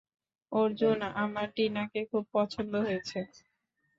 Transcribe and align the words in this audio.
অর্জুন, 0.51 0.97
আমার 1.23 1.47
টিনাকে 1.55 1.99
খুব 2.11 2.23
পছন্দ 2.33 2.73
হয়েছে। 2.85 3.19